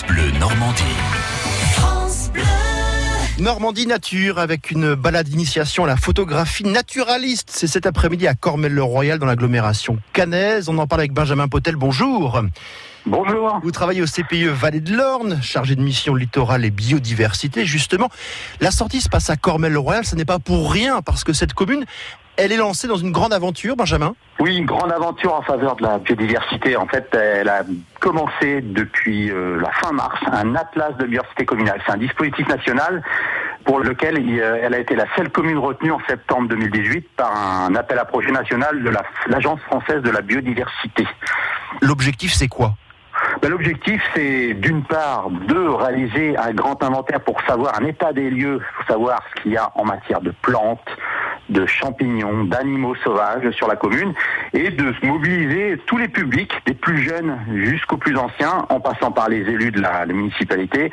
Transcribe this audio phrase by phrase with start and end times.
[0.00, 0.82] France Bleu Normandie.
[1.72, 2.42] France Bleu.
[3.38, 7.50] Normandie Nature avec une balade d'initiation à la photographie naturaliste.
[7.52, 10.70] C'est cet après-midi à Cormel-le-Royal dans l'agglomération cannaise.
[10.70, 11.76] On en parle avec Benjamin Potel.
[11.76, 12.42] Bonjour.
[13.04, 13.60] Bonjour.
[13.62, 17.66] Vous travaillez au CPE Vallée de l'Orne, chargé de mission littorale et biodiversité.
[17.66, 18.08] Justement,
[18.60, 20.06] la sortie se passe à Cormel-le-Royal.
[20.06, 21.84] Ce n'est pas pour rien parce que cette commune,
[22.40, 24.14] elle est lancée dans une grande aventure, Benjamin.
[24.38, 26.76] Oui, une grande aventure en faveur de la biodiversité.
[26.76, 27.62] En fait, elle a
[28.00, 31.80] commencé depuis euh, la fin mars, un atlas de biodiversité communale.
[31.86, 33.02] C'est un dispositif national
[33.64, 37.36] pour lequel il, euh, elle a été la seule commune retenue en septembre 2018 par
[37.36, 41.06] un appel à projet national de la- l'Agence française de la biodiversité.
[41.82, 42.72] L'objectif, c'est quoi?
[43.42, 48.30] Ben, L'objectif, c'est d'une part de réaliser un grand inventaire pour savoir un état des
[48.30, 50.80] lieux, pour savoir ce qu'il y a en matière de plantes,
[51.50, 54.14] de champignons, d'animaux sauvages sur la commune,
[54.52, 59.12] et de se mobiliser tous les publics, des plus jeunes jusqu'aux plus anciens, en passant
[59.12, 60.90] par les élus de la, municipalité,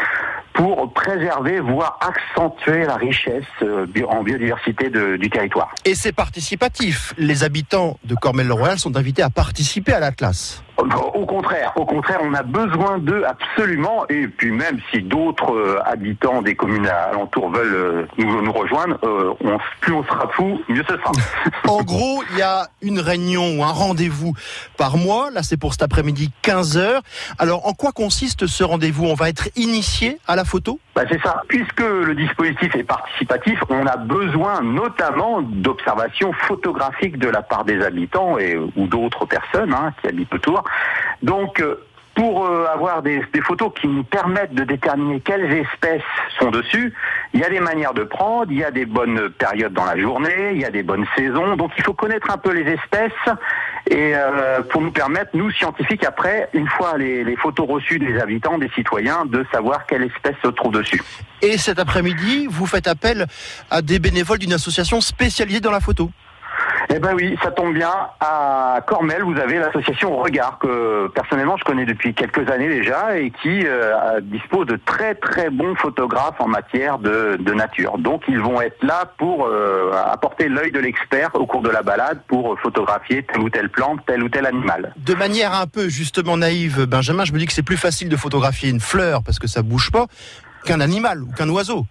[0.53, 5.73] pour préserver, voire accentuer la richesse euh, en biodiversité du territoire.
[5.85, 7.13] Et c'est participatif.
[7.17, 10.63] Les habitants de Cormel-le-Royal sont invités à participer à l'atlas.
[10.77, 14.05] Au contraire, au contraire, on a besoin d'eux absolument.
[14.09, 18.97] Et puis même si d'autres euh, habitants des communes alentours veulent euh, nous, nous rejoindre,
[19.03, 21.11] euh, on, plus on sera fou, mieux ce sera.
[21.67, 24.33] En gros, il y a une réunion ou un rendez-vous
[24.77, 25.31] par mois.
[25.31, 27.01] Là, c'est pour cet après-midi 15 heures.
[27.39, 29.05] Alors, en quoi consiste ce rendez-vous?
[29.05, 30.79] On va être initié à la photo?
[30.95, 31.43] Bah, c'est ça.
[31.47, 37.81] Puisque le dispositif est participatif, on a besoin notamment d'observations photographiques de la part des
[37.83, 40.63] habitants et, ou d'autres personnes hein, qui habitent autour.
[41.21, 41.83] Donc, euh,
[42.17, 46.01] pour euh, avoir des, photos qui nous permettent de déterminer quelles espèces
[46.39, 46.91] sont dessus,
[47.33, 49.95] il y a des manières de prendre, il y a des bonnes périodes dans la
[49.97, 51.55] journée, il y a des bonnes saisons.
[51.55, 53.11] Donc, il faut connaître un peu les espèces
[53.87, 58.19] et euh, pour nous permettre, nous scientifiques, après, une fois les, les photos reçues des
[58.19, 61.01] habitants, des citoyens, de savoir quelle espèce se trouve dessus.
[61.43, 63.27] Et cet après-midi, vous faites appel
[63.69, 66.09] à des bénévoles d'une association spécialisée dans la photo.
[66.89, 67.91] Eh ben oui, ça tombe bien.
[68.19, 73.31] À Cormel, vous avez l'association Regard que personnellement je connais depuis quelques années déjà et
[73.31, 77.97] qui euh, dispose de très très bons photographes en matière de, nature.
[77.97, 81.81] Donc ils vont être là pour euh, apporter l'œil de l'expert au cours de la
[81.81, 84.93] balade pour photographier telle ou telle plante, tel ou tel animal.
[84.97, 88.15] De manière un peu justement naïve, Benjamin, je me dis que c'est plus facile de
[88.15, 90.05] photographier une fleur parce que ça bouge pas
[90.63, 91.85] qu'un animal ou qu'un oiseau.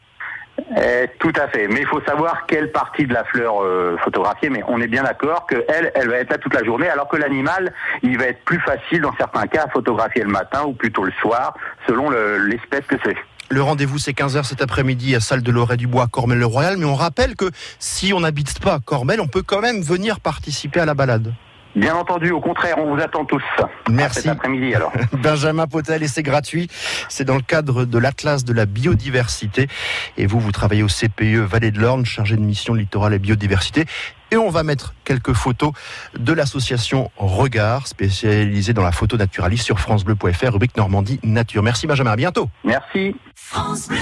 [0.77, 1.69] Eh, tout à fait.
[1.69, 4.50] Mais il faut savoir quelle partie de la fleur euh, photographier.
[4.50, 7.16] Mais on est bien d'accord que elle, va être là toute la journée, alors que
[7.16, 7.72] l'animal,
[8.03, 11.12] il va être plus facile dans certains cas à photographier le matin ou plutôt le
[11.21, 11.55] soir,
[11.87, 13.16] selon le- l'espèce que c'est.
[13.49, 16.76] Le rendez-vous, c'est 15h cet après-midi à Salle de l'Orée du Bois, Cormel-le-Royal.
[16.78, 17.44] Mais on rappelle que
[17.78, 21.32] si on n'habite pas Cormel, on peut quand même venir participer à la balade.
[21.76, 23.42] Bien entendu, au contraire, on vous attend tous.
[23.91, 24.22] Merci.
[24.22, 24.92] Cet après-midi alors.
[25.12, 26.69] Benjamin Potel et c'est gratuit.
[27.10, 29.69] C'est dans le cadre de l'Atlas de la biodiversité.
[30.16, 33.84] Et vous, vous travaillez au CPE Vallée de l'Orne, chargé de mission littorale et biodiversité.
[34.31, 35.72] Et on va mettre quelques photos
[36.19, 41.62] de l'association Regard, spécialisée dans la photo naturaliste sur FranceBleu.fr, rubrique Normandie Nature.
[41.62, 42.48] Merci Benjamin, à bientôt.
[42.64, 43.14] Merci.
[43.34, 43.98] France Bleu.